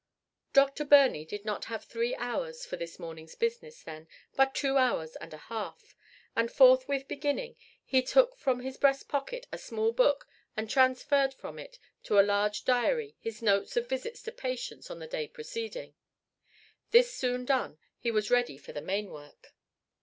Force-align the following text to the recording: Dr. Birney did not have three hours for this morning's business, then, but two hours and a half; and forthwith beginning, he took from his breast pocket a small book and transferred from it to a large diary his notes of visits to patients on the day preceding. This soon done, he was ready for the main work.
Dr. 0.51 0.83
Birney 0.83 1.25
did 1.25 1.45
not 1.45 1.65
have 1.65 1.83
three 1.85 2.15
hours 2.15 2.65
for 2.65 2.75
this 2.75 2.97
morning's 2.97 3.35
business, 3.35 3.83
then, 3.83 4.07
but 4.35 4.55
two 4.55 4.77
hours 4.77 5.15
and 5.17 5.31
a 5.31 5.37
half; 5.45 5.95
and 6.35 6.51
forthwith 6.51 7.07
beginning, 7.07 7.55
he 7.85 8.01
took 8.01 8.35
from 8.35 8.61
his 8.61 8.77
breast 8.77 9.07
pocket 9.07 9.45
a 9.51 9.59
small 9.59 9.91
book 9.91 10.27
and 10.57 10.67
transferred 10.67 11.35
from 11.35 11.59
it 11.59 11.77
to 12.01 12.19
a 12.19 12.25
large 12.25 12.65
diary 12.65 13.15
his 13.19 13.43
notes 13.43 13.77
of 13.77 13.87
visits 13.87 14.23
to 14.23 14.31
patients 14.31 14.89
on 14.89 14.97
the 14.97 15.05
day 15.05 15.27
preceding. 15.27 15.93
This 16.89 17.13
soon 17.13 17.45
done, 17.45 17.77
he 17.99 18.09
was 18.09 18.31
ready 18.31 18.57
for 18.57 18.71
the 18.73 18.81
main 18.81 19.11
work. 19.11 19.53